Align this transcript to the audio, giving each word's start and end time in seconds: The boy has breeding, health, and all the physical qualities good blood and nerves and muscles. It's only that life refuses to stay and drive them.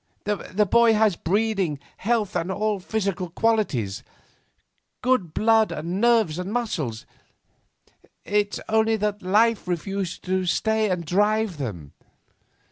The 0.25 0.65
boy 0.65 0.95
has 0.95 1.15
breeding, 1.15 1.77
health, 1.97 2.35
and 2.35 2.51
all 2.51 2.79
the 2.79 2.85
physical 2.87 3.29
qualities 3.29 4.01
good 5.03 5.31
blood 5.35 5.71
and 5.71 6.01
nerves 6.01 6.39
and 6.39 6.51
muscles. 6.51 7.05
It's 8.25 8.59
only 8.67 8.95
that 8.95 9.21
life 9.21 9.67
refuses 9.67 10.17
to 10.21 10.47
stay 10.47 10.89
and 10.89 11.05
drive 11.05 11.57
them. 11.57 11.93